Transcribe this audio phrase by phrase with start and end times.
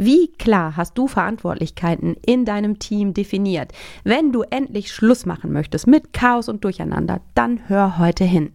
[0.00, 3.72] Wie klar hast du Verantwortlichkeiten in deinem Team definiert?
[4.04, 8.52] Wenn du endlich Schluss machen möchtest mit Chaos und Durcheinander, dann hör heute hin.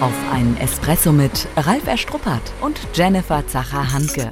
[0.00, 4.30] Auf einen Espresso mit Ralf Erstruppert und Jennifer Zacher-Hanke.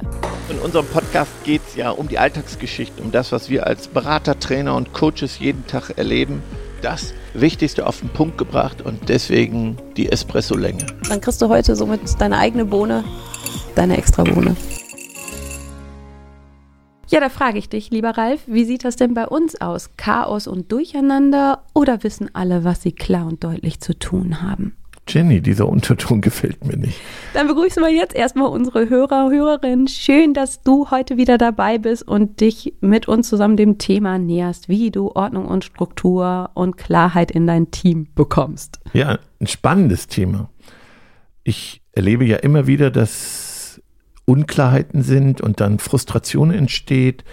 [0.49, 4.39] In unserem Podcast geht es ja um die Alltagsgeschichte, um das, was wir als Berater,
[4.39, 6.41] Trainer und Coaches jeden Tag erleben.
[6.81, 10.85] Das Wichtigste auf den Punkt gebracht und deswegen die Espresso-Länge.
[11.09, 13.03] Dann kriegst du heute somit deine eigene Bohne,
[13.75, 14.55] deine extra Bohne.
[17.13, 19.91] Ja, da frage ich dich, lieber Ralf, wie sieht das denn bei uns aus?
[19.97, 24.75] Chaos und Durcheinander oder wissen alle, was sie klar und deutlich zu tun haben?
[25.07, 26.99] Jenny, dieser Unterton gefällt mir nicht.
[27.35, 29.87] Dann begrüßen wir jetzt erstmal unsere Hörer, Hörerinnen.
[29.87, 34.67] Schön, dass du heute wieder dabei bist und dich mit uns zusammen dem Thema näherst,
[34.67, 38.79] wie du Ordnung und Struktur und Klarheit in dein Team bekommst.
[38.93, 40.49] Ja, ein spannendes Thema.
[41.43, 43.42] Ich erlebe ja immer wieder, dass
[44.25, 47.23] Unklarheiten sind und dann Frustration entsteht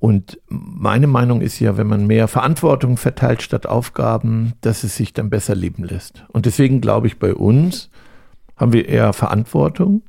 [0.00, 5.12] und meine Meinung ist ja, wenn man mehr Verantwortung verteilt statt Aufgaben, dass es sich
[5.12, 6.24] dann besser leben lässt.
[6.28, 7.90] Und deswegen glaube ich, bei uns
[8.56, 10.02] haben wir eher Verantwortung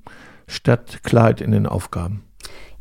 [0.47, 2.23] statt Klarheit in den Aufgaben.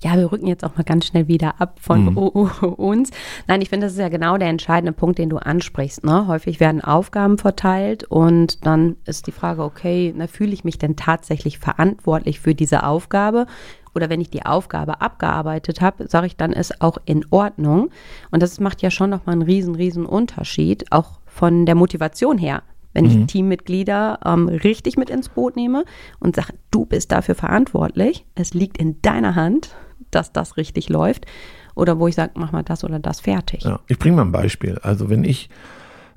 [0.03, 2.17] Ja, wir rücken jetzt auch mal ganz schnell wieder ab von mhm.
[2.17, 3.11] uns.
[3.47, 6.05] Nein, ich finde, das ist ja genau der entscheidende Punkt, den du ansprichst.
[6.05, 6.27] Ne?
[6.27, 10.97] Häufig werden Aufgaben verteilt und dann ist die Frage, okay, na, fühle ich mich denn
[10.97, 13.47] tatsächlich verantwortlich für diese Aufgabe?
[13.95, 17.91] oder wenn ich die Aufgabe abgearbeitet habe, sage ich, dann ist auch in Ordnung.
[18.31, 22.62] Und das macht ja schon nochmal einen riesen, riesen Unterschied, auch von der Motivation her.
[22.92, 23.11] Wenn mhm.
[23.11, 25.85] ich Teammitglieder ähm, richtig mit ins Boot nehme
[26.19, 29.75] und sage, du bist dafür verantwortlich, es liegt in deiner Hand,
[30.11, 31.27] dass das richtig läuft.
[31.75, 33.62] Oder wo ich sage, mach mal das oder das fertig.
[33.62, 34.79] Ja, ich bringe mal ein Beispiel.
[34.83, 35.48] Also wenn ich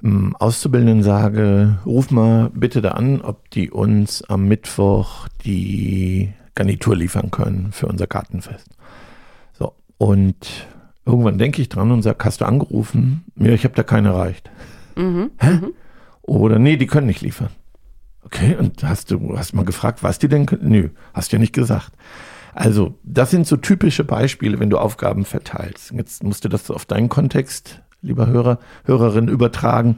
[0.03, 6.95] ähm, Auszubildenden sage, ruf mal bitte da an, ob die uns am Mittwoch die Garnitur
[6.95, 8.67] liefern können für unser Gartenfest.
[9.53, 10.67] So, und
[11.05, 13.23] irgendwann denke ich dran und sage, hast du angerufen?
[13.35, 14.51] Ja, ich habe da keine erreicht.
[14.95, 15.31] Mhm.
[15.37, 15.51] Hä?
[15.51, 15.73] Mhm.
[16.21, 17.49] Oder nee, die können nicht liefern.
[18.25, 20.69] Okay, und hast du hast mal gefragt, was die denn können?
[20.69, 21.91] Nö, hast du ja nicht gesagt.
[22.53, 25.91] Also, das sind so typische Beispiele, wenn du Aufgaben verteilst.
[25.91, 29.95] Jetzt musst du das auf deinen Kontext, lieber Hörer, Hörerin, übertragen,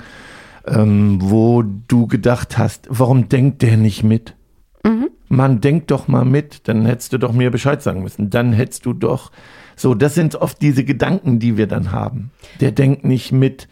[0.66, 4.36] ähm, wo du gedacht hast, warum denkt der nicht mit?
[4.84, 5.10] Mhm.
[5.28, 8.30] Man, denk doch mal mit, dann hättest du doch mir Bescheid sagen müssen.
[8.30, 9.32] Dann hättest du doch.
[9.76, 12.32] So, das sind oft diese Gedanken, die wir dann haben.
[12.62, 13.68] Der denkt nicht mit.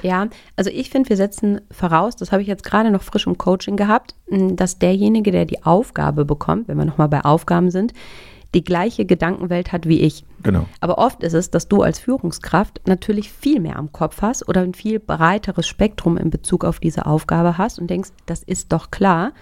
[0.00, 3.36] Ja, also ich finde, wir setzen voraus, das habe ich jetzt gerade noch frisch im
[3.36, 7.92] Coaching gehabt, dass derjenige, der die Aufgabe bekommt, wenn wir nochmal bei Aufgaben sind,
[8.54, 10.24] die gleiche Gedankenwelt hat wie ich.
[10.42, 10.66] Genau.
[10.80, 14.62] Aber oft ist es, dass du als Führungskraft natürlich viel mehr am Kopf hast oder
[14.62, 18.90] ein viel breiteres Spektrum in Bezug auf diese Aufgabe hast und denkst, das ist doch
[18.90, 19.32] klar.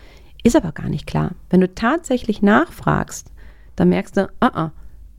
[0.43, 1.33] Ist aber gar nicht klar.
[1.51, 3.33] Wenn du tatsächlich nachfragst,
[3.77, 4.71] dann merkst du, uh -uh,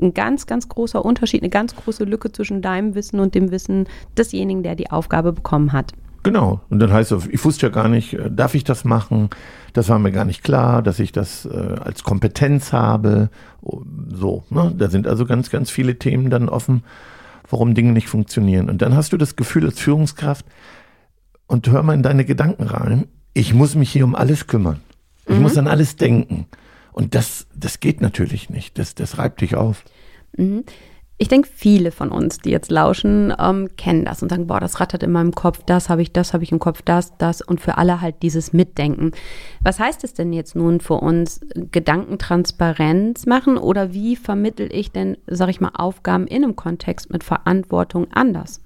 [0.02, 3.88] ein ganz, ganz großer Unterschied, eine ganz große Lücke zwischen deinem Wissen und dem Wissen
[4.18, 5.94] desjenigen, der die Aufgabe bekommen hat.
[6.24, 6.62] Genau.
[6.70, 9.30] Und dann heißt es, ich wusste ja gar nicht, äh, darf ich das machen?
[9.74, 13.30] Das war mir gar nicht klar, dass ich das äh, als Kompetenz habe.
[13.62, 13.82] Oh,
[14.14, 14.74] so, ne?
[14.78, 16.84] Da sind also ganz, ganz viele Themen dann offen,
[17.50, 18.70] warum Dinge nicht funktionieren.
[18.70, 20.46] Und dann hast du das Gefühl als Führungskraft,
[21.52, 24.80] und hör mal in deine Gedanken rein, ich muss mich hier um alles kümmern.
[25.28, 25.42] Ich mhm.
[25.42, 26.46] muss an alles denken.
[27.02, 28.78] Und das, das geht natürlich nicht.
[28.78, 29.84] Das, das reibt dich auf.
[30.38, 30.64] Mhm.
[31.18, 34.80] Ich denke, viele von uns, die jetzt lauschen, ähm, kennen das und sagen, boah, das
[34.80, 37.60] rattert in meinem Kopf, das habe ich, das habe ich im Kopf, das, das und
[37.60, 39.12] für alle halt dieses Mitdenken.
[39.62, 41.42] Was heißt es denn jetzt nun für uns,
[41.72, 47.24] Gedankentransparenz machen oder wie vermittel ich denn, sage ich mal, Aufgaben in einem Kontext mit
[47.24, 48.62] Verantwortung anders?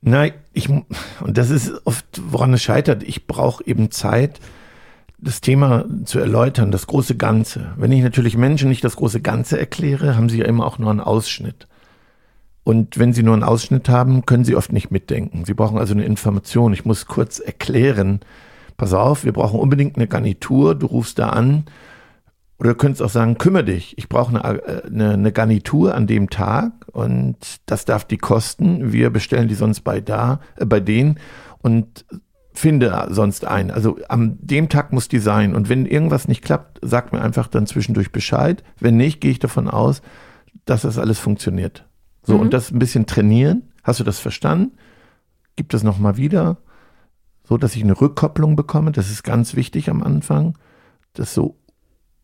[0.00, 0.86] Nein, ich, und
[1.26, 4.40] das ist oft, woran es scheitert, ich brauche eben Zeit,
[5.22, 7.72] das Thema zu erläutern, das große Ganze.
[7.76, 10.90] Wenn ich natürlich Menschen nicht das große Ganze erkläre, haben sie ja immer auch nur
[10.90, 11.68] einen Ausschnitt.
[12.62, 15.44] Und wenn sie nur einen Ausschnitt haben, können sie oft nicht mitdenken.
[15.44, 16.72] Sie brauchen also eine Information.
[16.72, 18.20] Ich muss kurz erklären,
[18.76, 21.64] pass auf, wir brauchen unbedingt eine Garnitur, du rufst da an.
[22.58, 26.06] Oder du könntest auch sagen, kümmere dich, ich brauche eine, äh, eine, eine Garnitur an
[26.06, 28.92] dem Tag und das darf die kosten.
[28.92, 31.18] Wir bestellen die sonst bei da, äh, bei denen.
[31.62, 32.04] Und
[32.52, 33.70] finde sonst ein.
[33.70, 35.54] Also am dem Tag muss die sein.
[35.54, 38.62] Und wenn irgendwas nicht klappt, sagt mir einfach dann zwischendurch Bescheid.
[38.78, 40.02] Wenn nicht, gehe ich davon aus,
[40.64, 41.86] dass das alles funktioniert.
[42.22, 42.40] So, mhm.
[42.40, 43.70] und das ein bisschen trainieren.
[43.82, 44.72] Hast du das verstanden?
[45.56, 46.58] Gib das nochmal wieder,
[47.44, 48.92] so dass ich eine Rückkopplung bekomme.
[48.92, 50.58] Das ist ganz wichtig am Anfang.
[51.14, 51.56] Das so,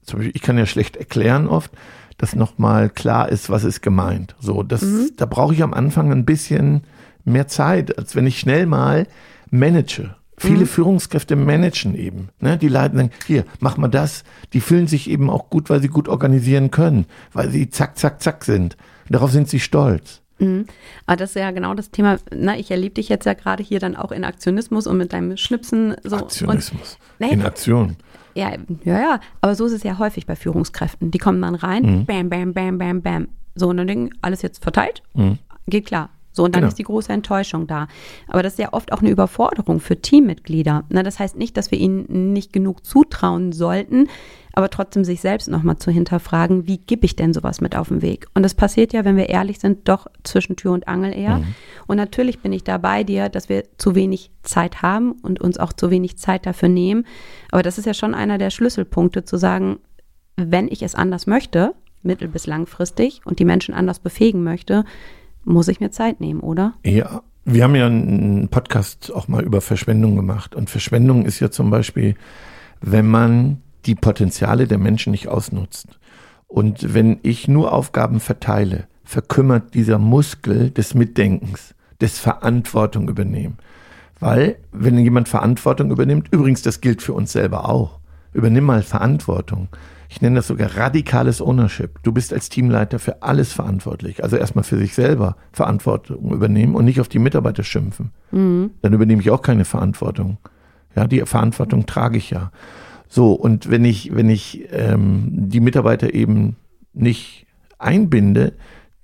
[0.02, 1.72] zum Beispiel, ich kann ja schlecht erklären oft,
[2.19, 4.37] dass nochmal klar ist, was ist gemeint.
[4.38, 5.11] So, das, mhm.
[5.17, 6.82] da brauche ich am Anfang ein bisschen
[7.26, 9.06] mehr Zeit, als wenn ich schnell mal
[9.50, 10.14] manage.
[10.38, 10.67] Viele mhm.
[10.67, 12.28] Führungskräfte managen eben.
[12.40, 12.58] Ne?
[12.58, 14.23] Die leiten dann, hier, mach mal das.
[14.52, 18.23] Die fühlen sich eben auch gut, weil sie gut organisieren können, weil sie zack, zack,
[18.23, 18.76] zack sind.
[19.08, 20.20] darauf sind sie stolz.
[20.38, 20.67] Mhm.
[21.06, 22.19] Aber das ist ja genau das Thema.
[22.31, 25.38] Na, ich erlebe dich jetzt ja gerade hier dann auch in Aktionismus und mit deinem
[25.38, 25.96] Schnipsen.
[26.05, 26.17] So.
[26.17, 26.99] Aktionismus.
[27.19, 27.96] Und, in Aktion.
[28.34, 28.50] Ja,
[28.84, 29.20] ja, ja.
[29.40, 31.11] Aber so ist es ja häufig bei Führungskräften.
[31.11, 32.05] Die kommen dann rein, mhm.
[32.05, 33.29] bam, bam, bam, bam, bam.
[33.55, 35.38] So, und dann denken, alles jetzt verteilt, mhm.
[35.67, 36.11] geht klar.
[36.37, 36.69] So, und dann genau.
[36.69, 37.88] ist die große Enttäuschung da.
[38.29, 40.85] Aber das ist ja oft auch eine Überforderung für Teammitglieder.
[40.91, 44.09] Na, das heißt nicht, dass wir ihnen nicht genug zutrauen sollten,
[44.53, 48.03] aber trotzdem sich selbst nochmal zu hinterfragen, wie gebe ich denn sowas mit auf den
[48.03, 48.27] Weg?
[48.35, 51.38] Und das passiert ja, wenn wir ehrlich sind, doch zwischen Tür und Angel eher.
[51.38, 51.55] Mhm.
[51.87, 55.56] Und natürlich bin ich da bei dir, dass wir zu wenig Zeit haben und uns
[55.56, 57.06] auch zu wenig Zeit dafür nehmen.
[57.50, 59.79] Aber das ist ja schon einer der Schlüsselpunkte, zu sagen,
[60.37, 64.85] wenn ich es anders möchte, mittel- bis langfristig und die Menschen anders befähigen möchte,
[65.46, 66.75] muss ich mir Zeit nehmen, oder?
[66.84, 67.22] Ja.
[67.48, 70.56] Wir haben ja einen Podcast auch mal über Verschwendung gemacht.
[70.56, 72.16] Und Verschwendung ist ja zum Beispiel,
[72.81, 76.00] wenn man die Potenziale der Menschen nicht ausnutzt.
[76.48, 83.58] Und wenn ich nur Aufgaben verteile, verkümmert dieser Muskel des Mitdenkens, des Verantwortung übernehmen.
[84.19, 88.00] Weil, wenn jemand Verantwortung übernimmt, übrigens, das gilt für uns selber auch.
[88.32, 89.69] Übernimm mal Verantwortung
[90.08, 92.03] ich nenne das sogar radikales Ownership.
[92.03, 94.23] Du bist als Teamleiter für alles verantwortlich.
[94.23, 98.12] Also erstmal für sich selber Verantwortung übernehmen und nicht auf die Mitarbeiter schimpfen.
[98.31, 98.70] Mhm.
[98.82, 100.38] Dann übernehme ich auch keine Verantwortung.
[100.94, 102.50] Ja, die Verantwortung trage ich ja.
[103.08, 106.56] So, und wenn ich, wenn ich ähm, die Mitarbeiter eben
[106.93, 107.47] nicht
[107.79, 108.55] einbinde,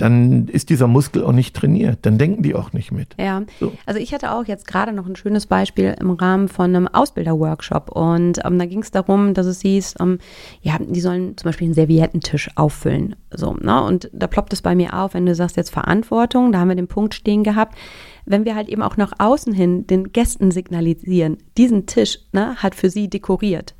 [0.02, 2.00] dann ist dieser Muskel auch nicht trainiert.
[2.02, 3.14] Dann denken die auch nicht mit.
[3.18, 3.72] Ja, so.
[3.86, 7.90] also ich hatte auch jetzt gerade noch ein schönes Beispiel im Rahmen von einem Ausbilderworkshop
[7.90, 10.18] und ähm, da ging es darum, dass es hieß, ähm,
[10.60, 13.14] ja, die sollen zum Beispiel einen Serviettentisch auffüllen.
[13.30, 13.82] So, ne?
[13.82, 16.76] Und da ploppt es bei mir auf, wenn du sagst jetzt Verantwortung, da haben wir
[16.76, 17.76] den Punkt stehen gehabt
[18.24, 22.76] wenn wir halt eben auch nach außen hin den Gästen signalisieren, diesen Tisch ne, hat
[22.76, 23.74] für sie dekoriert.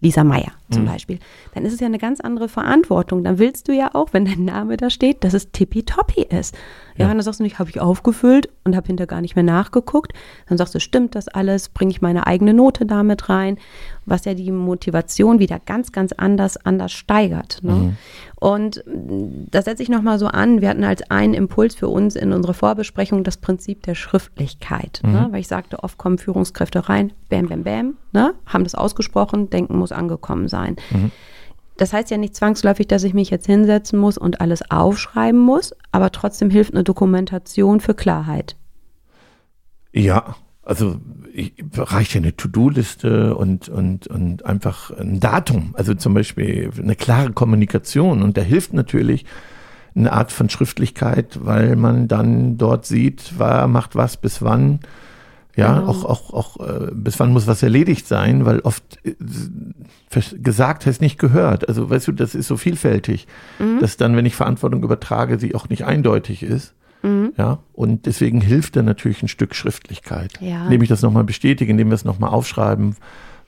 [0.00, 0.86] Lisa Meyer zum mhm.
[0.86, 1.18] Beispiel,
[1.54, 3.22] dann ist es ja eine ganz andere Verantwortung.
[3.22, 6.54] Dann willst du ja auch, wenn dein Name da steht, dass es tippitoppi ist.
[6.96, 7.10] Ja, ja.
[7.10, 10.12] und dann sagst du nicht, habe ich aufgefüllt und habe hinter gar nicht mehr nachgeguckt.
[10.48, 13.58] Dann sagst du, stimmt das alles, bringe ich meine eigene Note damit rein,
[14.06, 17.58] was ja die Motivation wieder ganz, ganz anders, anders steigert.
[17.62, 17.72] Ne?
[17.72, 17.96] Mhm.
[18.38, 22.32] Und da setze ich nochmal so an, wir hatten als einen Impuls für uns in
[22.32, 25.00] unserer Vorbesprechung das Prinzip der Schriftlichkeit.
[25.02, 25.08] Ne?
[25.08, 25.14] Mhm.
[25.14, 25.28] Ne?
[25.30, 28.34] Weil ich sagte, oft kommen Führungskräfte rein, bam, bam, bam, ne?
[28.46, 30.76] haben das ausgesprochen, denken muss angekommen sein.
[30.90, 31.10] Mhm.
[31.76, 35.74] Das heißt ja nicht zwangsläufig, dass ich mich jetzt hinsetzen muss und alles aufschreiben muss,
[35.92, 38.56] aber trotzdem hilft eine Dokumentation für Klarheit.
[39.92, 40.96] Ja, also
[41.32, 46.96] ich, reicht ja eine To-Do-Liste und, und, und einfach ein Datum, also zum Beispiel eine
[46.96, 48.22] klare Kommunikation.
[48.22, 49.26] Und da hilft natürlich
[49.94, 54.80] eine Art von Schriftlichkeit, weil man dann dort sieht, wer macht was bis wann.
[55.56, 55.90] Ja, genau.
[55.90, 59.14] auch, auch, auch äh, bis wann muss was erledigt sein, weil oft äh,
[60.38, 61.68] gesagt heißt nicht gehört.
[61.68, 63.26] Also weißt du, das ist so vielfältig,
[63.58, 63.80] mhm.
[63.80, 66.74] dass dann, wenn ich Verantwortung übertrage, sie auch nicht eindeutig ist.
[67.02, 67.32] Mhm.
[67.36, 70.32] Ja, und deswegen hilft da natürlich ein Stück Schriftlichkeit.
[70.40, 70.64] Ja.
[70.64, 72.96] Indem ich das nochmal bestätige, indem wir es nochmal aufschreiben,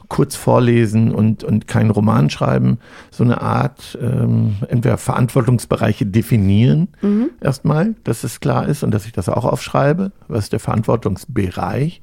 [0.09, 2.79] kurz vorlesen und, und keinen Roman schreiben.
[3.11, 7.31] So eine Art, ähm, entweder Verantwortungsbereiche definieren, mhm.
[7.41, 10.13] erstmal, dass es klar ist und dass ich das auch aufschreibe.
[10.27, 12.01] Was ist der Verantwortungsbereich?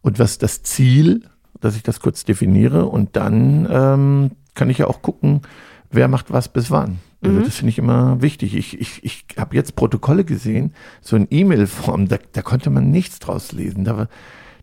[0.00, 1.22] Und was ist das Ziel,
[1.60, 2.86] dass ich das kurz definiere?
[2.86, 5.42] Und dann ähm, kann ich ja auch gucken,
[5.90, 6.98] wer macht was bis wann.
[7.22, 7.44] Also mhm.
[7.44, 8.54] das finde ich immer wichtig.
[8.54, 13.18] Ich, ich, ich habe jetzt Protokolle gesehen, so in E-Mail-Form, da, da konnte man nichts
[13.18, 13.84] draus lesen.
[13.84, 14.08] Da war,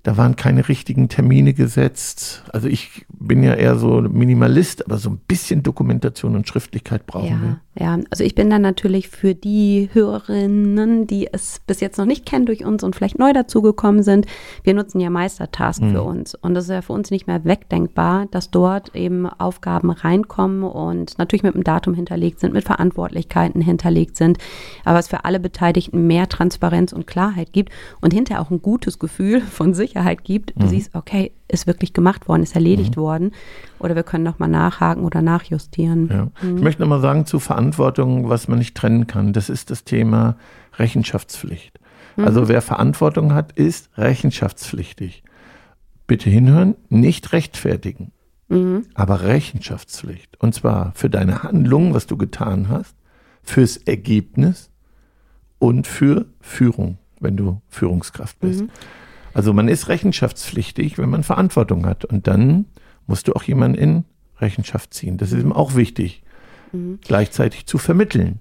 [0.03, 2.43] da waren keine richtigen Termine gesetzt.
[2.51, 7.27] Also ich bin ja eher so Minimalist, aber so ein bisschen Dokumentation und Schriftlichkeit brauchen
[7.27, 7.59] ja, wir.
[7.79, 12.25] Ja, also ich bin dann natürlich für die Hörerinnen, die es bis jetzt noch nicht
[12.25, 14.25] kennen durch uns und vielleicht neu dazugekommen sind.
[14.63, 15.91] Wir nutzen ja Meistertask mhm.
[15.91, 19.91] für uns und das ist ja für uns nicht mehr wegdenkbar, dass dort eben Aufgaben
[19.91, 24.39] reinkommen und natürlich mit einem Datum hinterlegt sind, mit Verantwortlichkeiten hinterlegt sind,
[24.83, 28.97] aber es für alle Beteiligten mehr Transparenz und Klarheit gibt und hinterher auch ein gutes
[28.97, 30.53] Gefühl von sich Sicherheit gibt.
[30.55, 30.69] Du mhm.
[30.69, 33.01] siehst, okay, ist wirklich gemacht worden, ist erledigt mhm.
[33.01, 33.31] worden.
[33.79, 36.09] Oder wir können nochmal nachhaken oder nachjustieren.
[36.09, 36.27] Ja.
[36.47, 36.57] Mhm.
[36.57, 39.33] Ich möchte nochmal sagen zu Verantwortung, was man nicht trennen kann.
[39.33, 40.37] Das ist das Thema
[40.77, 41.79] Rechenschaftspflicht.
[42.15, 42.25] Mhm.
[42.25, 45.23] Also wer Verantwortung hat, ist rechenschaftspflichtig.
[46.07, 48.11] Bitte hinhören, nicht rechtfertigen,
[48.49, 48.85] mhm.
[48.93, 50.39] aber Rechenschaftspflicht.
[50.41, 52.95] Und zwar für deine Handlung, was du getan hast,
[53.43, 54.69] fürs Ergebnis
[55.59, 58.63] und für Führung, wenn du Führungskraft bist.
[58.63, 58.69] Mhm.
[59.33, 62.05] Also man ist rechenschaftspflichtig, wenn man Verantwortung hat.
[62.05, 62.65] Und dann
[63.07, 64.05] musst du auch jemanden in
[64.39, 65.17] Rechenschaft ziehen.
[65.17, 66.23] Das ist eben auch wichtig,
[66.71, 66.99] mhm.
[67.01, 68.39] gleichzeitig zu vermitteln.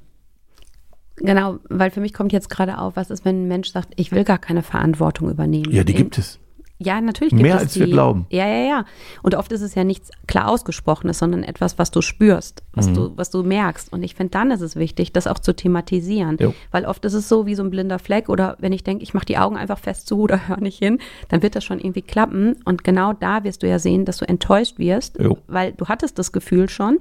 [1.17, 4.11] Genau, weil für mich kommt jetzt gerade auf, was ist, wenn ein Mensch sagt, ich
[4.11, 5.71] will gar keine Verantwortung übernehmen.
[5.71, 6.39] Ja, die gibt es.
[6.83, 8.25] Ja, natürlich gibt Mehr es als die, wir glauben.
[8.31, 8.85] Ja, ja, ja.
[9.23, 12.95] Und oft ist es ja nichts klar ausgesprochenes, sondern etwas, was du spürst, was Mhm.
[12.95, 13.93] du, was du merkst.
[13.93, 16.39] Und ich finde, dann ist es wichtig, das auch zu thematisieren.
[16.41, 16.55] Jo.
[16.71, 19.13] Weil oft ist es so wie so ein blinder Fleck oder wenn ich denke, ich
[19.13, 22.01] mache die Augen einfach fest zu oder höre nicht hin, dann wird das schon irgendwie
[22.03, 22.57] klappen.
[22.65, 25.37] Und genau da wirst du ja sehen, dass du enttäuscht wirst, Jo.
[25.49, 26.99] weil du hattest das Gefühl schon.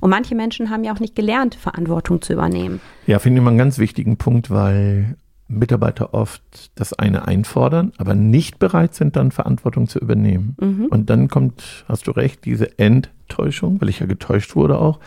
[0.00, 2.80] Und manche Menschen haben ja auch nicht gelernt, Verantwortung zu übernehmen.
[3.08, 5.16] Ja, finde ich mal einen ganz wichtigen Punkt, weil
[5.48, 6.42] Mitarbeiter oft
[6.74, 10.56] das eine einfordern, aber nicht bereit sind, dann Verantwortung zu übernehmen.
[10.90, 14.98] Und dann kommt, hast du recht, diese Enttäuschung, weil ich ja getäuscht wurde auch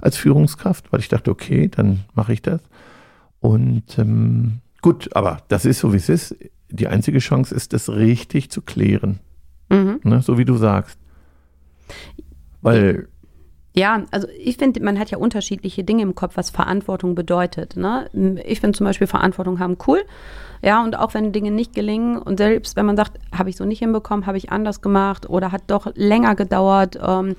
[0.00, 2.60] als Führungskraft, weil ich dachte, okay, dann mache ich das.
[3.40, 6.36] Und ähm, gut, aber das ist so, wie es ist.
[6.70, 9.20] Die einzige Chance ist, das richtig zu klären.
[9.68, 10.00] Mhm.
[10.04, 10.22] Ne?
[10.22, 10.98] So wie du sagst.
[12.62, 13.08] Weil
[13.74, 17.76] Ja, also ich finde, man hat ja unterschiedliche Dinge im Kopf, was Verantwortung bedeutet.
[17.76, 18.10] Ne?
[18.44, 20.02] Ich finde zum Beispiel Verantwortung haben cool.
[20.62, 23.64] Ja, und auch wenn Dinge nicht gelingen und selbst wenn man sagt, habe ich so
[23.64, 27.34] nicht hinbekommen, habe ich anders gemacht oder hat doch länger gedauert, ähm,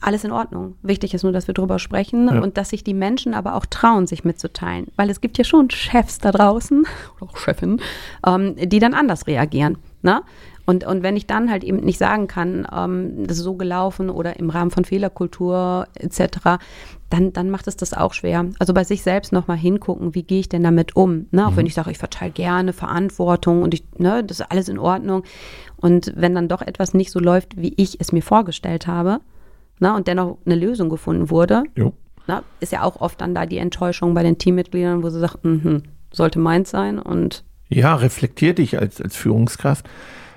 [0.00, 0.74] alles in Ordnung.
[0.82, 2.40] Wichtig ist nur, dass wir drüber sprechen Ja.
[2.42, 4.88] und dass sich die Menschen aber auch trauen, sich mitzuteilen.
[4.96, 6.84] Weil es gibt ja schon Chefs da draußen,
[7.20, 7.80] oder auch Chefinnen,
[8.26, 9.78] ähm, die dann anders reagieren.
[10.02, 10.22] Ne?
[10.72, 14.08] Und, und wenn ich dann halt eben nicht sagen kann, ähm, das ist so gelaufen
[14.08, 16.56] oder im Rahmen von Fehlerkultur etc.,
[17.10, 18.46] dann, dann macht es das auch schwer.
[18.58, 21.26] Also bei sich selbst nochmal hingucken, wie gehe ich denn damit um?
[21.30, 21.46] Ne?
[21.46, 24.78] Auch wenn ich sage, ich verteile gerne Verantwortung und ich, ne, das ist alles in
[24.78, 25.24] Ordnung.
[25.76, 29.20] Und wenn dann doch etwas nicht so läuft, wie ich es mir vorgestellt habe,
[29.78, 31.92] ne, und dennoch eine Lösung gefunden wurde, jo,
[32.26, 35.44] ne, ist ja auch oft dann da die Enttäuschung bei den Teammitgliedern, wo sie sagt,
[35.44, 39.86] mhm, sollte meins sein und Ja, reflektier dich als, als Führungskraft.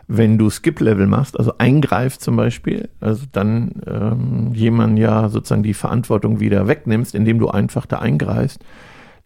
[0.08, 5.74] Wenn du Skip-Level machst, also eingreifst zum Beispiel, also dann ähm, jemand ja sozusagen die
[5.74, 8.64] Verantwortung wieder wegnimmst, indem du einfach da eingreifst,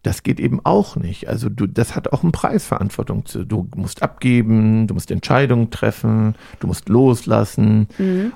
[0.02, 1.28] das geht eben auch nicht.
[1.28, 3.26] Also du, das hat auch einen Preis, Verantwortung.
[3.26, 7.86] zu- Du musst abgeben, du musst Entscheidungen treffen, du musst loslassen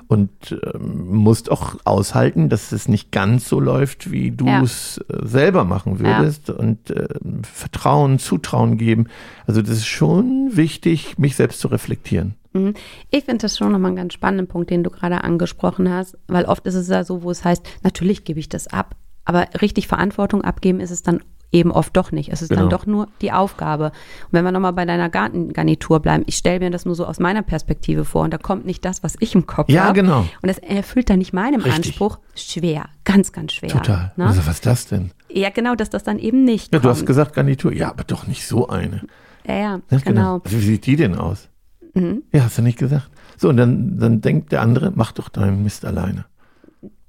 [0.07, 0.29] und
[0.73, 4.61] ähm, musst auch aushalten, dass es nicht ganz so läuft, wie du Ja.
[4.61, 7.07] es äh, selber machen würdest und äh,
[7.41, 9.07] Vertrauen, Zutrauen geben.
[9.47, 12.35] Also das ist schon wichtig, mich selbst zu reflektieren.
[12.53, 12.73] Mhm.
[13.09, 16.45] Ich finde das schon nochmal einen ganz spannenden Punkt, den du gerade angesprochen hast, weil
[16.45, 18.95] oft ist es ja so, wo es heißt, natürlich gebe ich das ab,
[19.25, 21.21] aber richtig Verantwortung abgeben ist es dann
[21.55, 22.29] eben oft doch nicht.
[22.31, 22.69] Es ist dann Genau.
[22.69, 23.85] doch nur die Aufgabe.
[23.85, 27.05] Und wenn wir nochmal bei deiner Garten Garnitur bleiben, ich stelle mir das nur so
[27.05, 29.93] aus meiner Perspektive vor und da kommt nicht das, was ich im Kopf Ja, habe.
[30.01, 30.19] genau.
[30.41, 31.73] Und das erfüllt dann nicht meinem Richtig.
[31.87, 32.19] Anspruch.
[32.35, 33.69] Schwer, ganz, ganz schwer.
[33.69, 34.11] Total.
[34.17, 34.25] Ne?
[34.27, 35.11] Also was ist das denn?
[35.31, 36.97] Ja, genau, dass das dann eben nicht Ja, du kommt.
[36.97, 37.73] hast gesagt Garnitur.
[37.73, 39.01] Ja, aber doch nicht so eine.
[39.47, 40.41] ja, ja, Ja, genau.
[40.43, 41.49] Also, wie sieht die denn aus?
[41.93, 42.23] Mhm.
[42.33, 43.09] Ja, hast du nicht gesagt.
[43.37, 46.25] So, und dann, dann denkt der andere, mach doch deinen Mist alleine.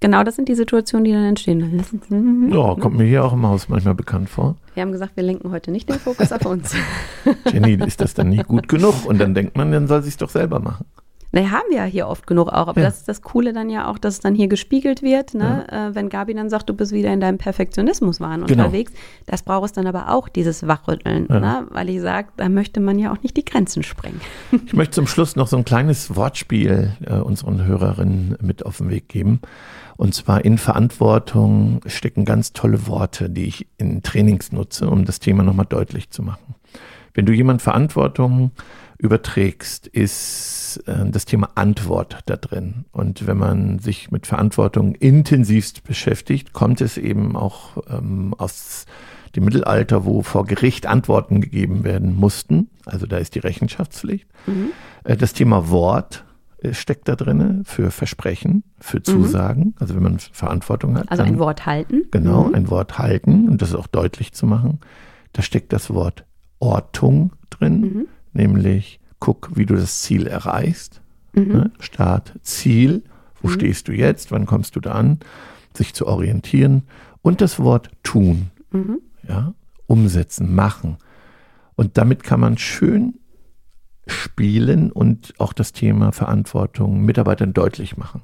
[0.00, 2.50] Genau, das sind die Situationen, die dann entstehen.
[2.52, 4.56] Ja, kommt mir hier auch im Haus manchmal bekannt vor.
[4.74, 6.74] Wir haben gesagt, wir lenken heute nicht den Fokus auf uns.
[7.50, 9.06] Jenny, ist das dann nicht gut genug?
[9.06, 10.84] Und dann denkt man, dann soll sie es doch selber machen.
[11.32, 12.68] Naja, haben wir ja hier oft genug auch.
[12.68, 12.86] Aber Ja.
[12.86, 15.34] das ist das Coole dann ja auch, dass es dann hier gespiegelt wird.
[15.34, 15.66] Ne?
[15.70, 18.64] Äh, wenn Gabi dann sagt, du bist wieder in deinem Perfektionismuswahn Genau.
[18.64, 18.92] unterwegs,
[19.26, 21.26] das braucht es dann aber auch, dieses Wachrütteln.
[21.28, 21.40] Ja.
[21.40, 21.66] Ne?
[21.70, 24.20] Weil ich sage, da möchte man ja auch nicht die Grenzen sprengen.
[24.66, 28.90] Ich möchte zum Schluss noch so ein kleines Wortspiel äh, unseren Hörerinnen mit auf den
[28.90, 29.40] Weg geben.
[29.96, 35.20] Und zwar in Verantwortung stecken ganz tolle Worte, die ich in Trainings nutze, um das
[35.20, 36.54] Thema nochmal deutlich zu machen.
[37.14, 38.50] Wenn du jemand Verantwortung
[38.98, 42.84] überträgst, ist äh, das Thema Antwort da drin.
[42.92, 48.86] Und wenn man sich mit Verantwortung intensivst beschäftigt, kommt es eben auch ähm, aus
[49.34, 52.70] dem Mittelalter, wo vor Gericht Antworten gegeben werden mussten.
[52.86, 54.26] Also da ist die Rechenschaftspflicht.
[55.04, 56.24] Äh, Das Thema Wort
[56.62, 59.74] äh, steckt da drinne für Versprechen, für Zusagen.
[59.78, 61.10] Also wenn man Verantwortung hat.
[61.10, 62.04] Also ein Wort halten.
[62.10, 62.54] Genau, Mhm.
[62.54, 64.80] ein Wort halten und das auch deutlich zu machen.
[65.34, 66.24] Da steckt das Wort
[66.58, 68.06] Ortung drin, Mhm.
[68.36, 71.00] Nämlich guck, wie du das Ziel erreichst.
[71.32, 71.48] Mhm.
[71.48, 71.70] Ne?
[71.80, 73.02] Start, Ziel,
[73.42, 75.18] wo stehst du jetzt, wann kommst du da an,
[75.74, 76.82] sich zu orientieren
[77.22, 79.00] und das Wort tun, Mhm.
[79.28, 79.54] ja,
[79.86, 80.96] umsetzen, machen.
[81.76, 83.18] Und damit kann man schön
[84.06, 88.22] spielen und auch das Thema Verantwortung Mitarbeitern deutlich machen.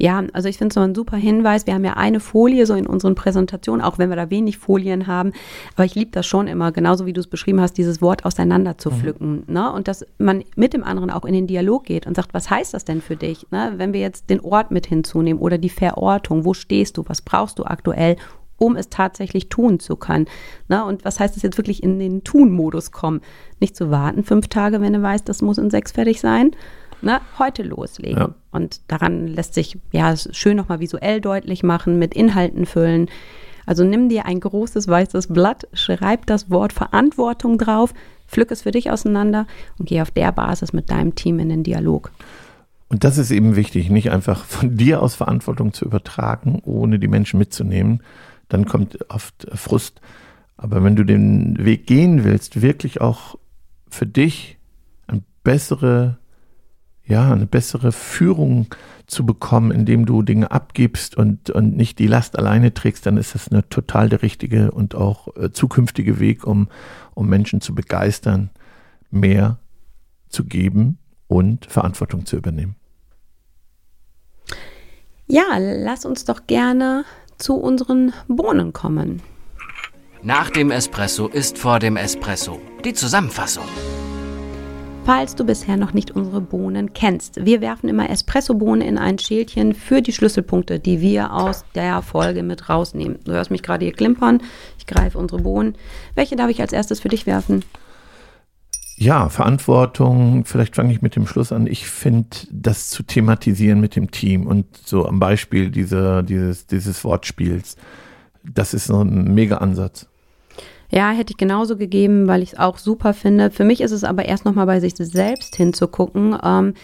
[0.00, 1.66] Ja, also ich finde es so ein super Hinweis.
[1.66, 5.06] Wir haben ja eine Folie so in unseren Präsentationen, auch wenn wir da wenig Folien
[5.06, 5.32] haben.
[5.74, 8.78] Aber ich liebe das schon immer, genauso wie du es beschrieben hast, dieses Wort auseinander
[8.78, 9.42] zu pflücken.
[9.46, 9.70] Ne?
[9.70, 12.72] Und dass man mit dem anderen auch in den Dialog geht und sagt, was heißt
[12.72, 13.46] das denn für dich?
[13.50, 13.74] Ne?
[13.76, 17.58] Wenn wir jetzt den Ort mit hinzunehmen oder die Verortung, wo stehst du, was brauchst
[17.58, 18.16] du aktuell?
[18.62, 20.26] um es tatsächlich tun zu können.
[20.68, 20.84] Ne?
[20.84, 23.22] Und was heißt es jetzt wirklich in den Tun-Modus kommen?
[23.58, 26.50] Nicht zu warten, fünf Tage, wenn du weißt, das muss in sechs fertig sein.
[27.02, 27.20] Ne?
[27.38, 28.18] Heute loslegen.
[28.18, 28.34] Ja.
[28.50, 33.08] Und daran lässt sich ja schön nochmal visuell deutlich machen, mit Inhalten füllen.
[33.66, 37.94] Also nimm dir ein großes weißes Blatt, schreib das Wort Verantwortung drauf,
[38.26, 39.46] pflück es für dich auseinander
[39.78, 42.10] und geh auf der Basis mit deinem Team in den Dialog.
[42.88, 47.08] Und das ist eben wichtig, nicht einfach von dir aus Verantwortung zu übertragen, ohne die
[47.08, 48.02] Menschen mitzunehmen.
[48.48, 50.00] Dann kommt oft Frust.
[50.56, 53.38] Aber wenn du den Weg gehen willst, wirklich auch
[53.88, 54.58] für dich
[55.06, 56.18] eine bessere,
[57.10, 58.74] ja, eine bessere Führung
[59.06, 63.34] zu bekommen, indem du Dinge abgibst und, und nicht die Last alleine trägst, dann ist
[63.34, 66.68] das eine total der richtige und auch äh, zukünftige Weg, um,
[67.14, 68.50] um Menschen zu begeistern,
[69.10, 69.58] mehr
[70.28, 72.76] zu geben und Verantwortung zu übernehmen.
[75.26, 77.04] Ja, lass uns doch gerne
[77.38, 79.22] zu unseren Bohnen kommen.
[80.22, 82.60] Nach dem Espresso ist vor dem Espresso.
[82.84, 83.64] Die Zusammenfassung.
[85.04, 89.74] Falls du bisher noch nicht unsere Bohnen kennst, wir werfen immer Espresso-Bohnen in ein Schälchen
[89.74, 93.18] für die Schlüsselpunkte, die wir aus der Folge mit rausnehmen.
[93.24, 94.42] Du hörst mich gerade hier klimpern.
[94.78, 95.74] Ich greife unsere Bohnen.
[96.14, 97.64] Welche darf ich als erstes für dich werfen?
[98.96, 101.66] Ja, Verantwortung, vielleicht fange ich mit dem Schluss an.
[101.66, 107.02] Ich finde, das zu thematisieren mit dem Team und so am Beispiel dieser, dieses, dieses
[107.02, 107.76] Wortspiels,
[108.44, 110.06] das ist so ein mega Ansatz.
[110.90, 113.50] Ja, hätte ich genauso gegeben, weil ich es auch super finde.
[113.50, 116.74] Für mich ist es aber erst nochmal bei sich selbst hinzugucken, ähm,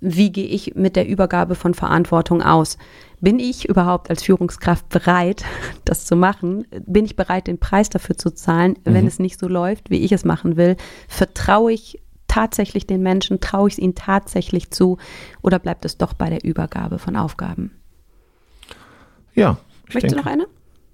[0.00, 2.76] wie gehe ich mit der Übergabe von Verantwortung aus?
[3.20, 5.44] Bin ich überhaupt als Führungskraft bereit,
[5.84, 6.66] das zu machen?
[6.86, 9.08] Bin ich bereit, den Preis dafür zu zahlen, wenn mhm.
[9.08, 10.76] es nicht so läuft, wie ich es machen will?
[11.08, 13.40] Vertraue ich tatsächlich den Menschen?
[13.40, 14.98] Traue ich es ihnen tatsächlich zu?
[15.42, 17.72] Oder bleibt es doch bei der Übergabe von Aufgaben?
[19.34, 19.58] Ja.
[19.92, 20.46] Möchtest denke, du noch eine?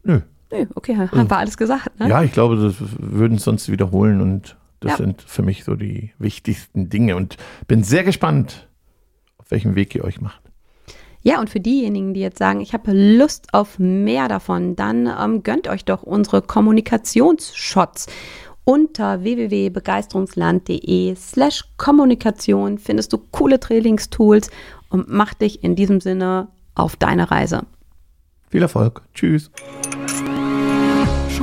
[0.04, 0.20] Nö.
[0.52, 1.98] Nö, okay, haben wir alles gesagt.
[1.98, 2.08] Ne?
[2.08, 4.96] Ja, ich glaube, das würden es sonst wiederholen und das ja.
[4.98, 8.68] sind für mich so die wichtigsten Dinge und bin sehr gespannt,
[9.38, 10.42] auf welchem Weg ihr euch macht.
[11.22, 15.42] Ja, und für diejenigen, die jetzt sagen, ich habe Lust auf mehr davon, dann ähm,
[15.44, 18.08] gönnt euch doch unsere Kommunikationsshots.
[18.64, 24.50] Unter www.begeisterungsland.de slash Kommunikation findest du coole Trainingstools
[24.88, 27.62] und mach dich in diesem Sinne auf deine Reise.
[28.50, 29.02] Viel Erfolg.
[29.14, 29.50] Tschüss